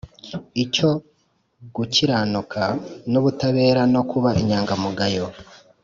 icyo 0.63 0.89
gukiranuka 1.75 2.61
nubutabera 3.11 3.81
no 3.93 4.01
kuba 4.09 4.29
inyangamugayo 4.41 5.25